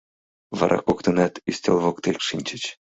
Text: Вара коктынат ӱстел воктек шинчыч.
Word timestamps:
Вара 0.57 0.77
коктынат 0.87 1.33
ӱстел 1.49 1.77
воктек 1.83 2.17
шинчыч. 2.27 2.63